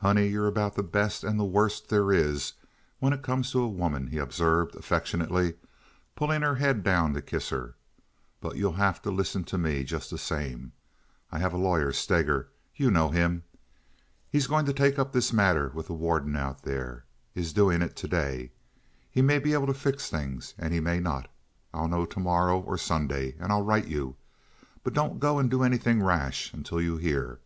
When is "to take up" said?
14.66-15.12